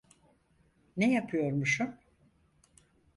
Ne 0.97 1.11
yapıyormuşum? 1.13 1.95